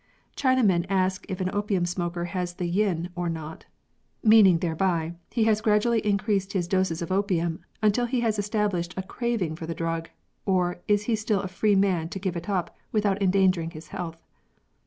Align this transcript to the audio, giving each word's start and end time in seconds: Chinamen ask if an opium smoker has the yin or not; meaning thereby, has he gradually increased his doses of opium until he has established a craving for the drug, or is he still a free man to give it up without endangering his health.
Chinamen 0.35 0.87
ask 0.89 1.27
if 1.29 1.41
an 1.41 1.51
opium 1.53 1.85
smoker 1.85 2.25
has 2.25 2.55
the 2.55 2.65
yin 2.65 3.11
or 3.15 3.29
not; 3.29 3.65
meaning 4.23 4.57
thereby, 4.57 5.13
has 5.35 5.59
he 5.59 5.63
gradually 5.63 5.99
increased 6.03 6.53
his 6.53 6.67
doses 6.67 7.03
of 7.03 7.11
opium 7.11 7.59
until 7.83 8.07
he 8.07 8.21
has 8.21 8.39
established 8.39 8.95
a 8.97 9.03
craving 9.03 9.55
for 9.55 9.67
the 9.67 9.75
drug, 9.75 10.09
or 10.43 10.81
is 10.87 11.03
he 11.03 11.15
still 11.15 11.41
a 11.41 11.47
free 11.47 11.75
man 11.75 12.09
to 12.09 12.17
give 12.17 12.35
it 12.35 12.49
up 12.49 12.75
without 12.91 13.21
endangering 13.21 13.69
his 13.69 13.89
health. 13.89 14.17